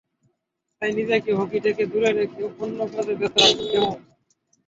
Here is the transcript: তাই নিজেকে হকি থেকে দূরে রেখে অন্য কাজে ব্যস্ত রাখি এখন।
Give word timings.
তাই 0.81 0.91
নিজেকে 0.97 1.31
হকি 1.39 1.59
থেকে 1.65 1.83
দূরে 1.91 2.09
রেখে 2.11 2.41
অন্য 2.61 2.79
কাজে 2.93 3.13
ব্যস্ত 3.19 3.37
রাখি 3.43 3.65
এখন। 3.71 3.99